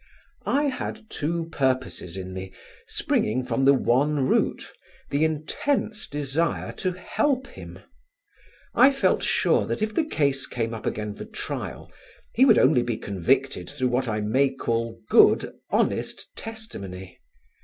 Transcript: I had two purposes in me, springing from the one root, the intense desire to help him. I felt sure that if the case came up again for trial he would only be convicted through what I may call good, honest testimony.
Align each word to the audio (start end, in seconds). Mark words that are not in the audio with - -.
I 0.47 0.63
had 0.63 1.11
two 1.11 1.45
purposes 1.49 2.17
in 2.17 2.33
me, 2.33 2.53
springing 2.87 3.45
from 3.45 3.65
the 3.65 3.75
one 3.75 4.27
root, 4.27 4.67
the 5.11 5.23
intense 5.23 6.07
desire 6.07 6.71
to 6.71 6.93
help 6.93 7.45
him. 7.45 7.77
I 8.73 8.93
felt 8.93 9.21
sure 9.21 9.67
that 9.67 9.83
if 9.83 9.93
the 9.93 10.03
case 10.05 10.47
came 10.47 10.73
up 10.73 10.87
again 10.87 11.13
for 11.13 11.25
trial 11.25 11.91
he 12.33 12.45
would 12.45 12.57
only 12.57 12.81
be 12.81 12.97
convicted 12.97 13.69
through 13.69 13.89
what 13.89 14.07
I 14.07 14.21
may 14.21 14.49
call 14.49 14.97
good, 15.07 15.53
honest 15.69 16.35
testimony. 16.35 17.19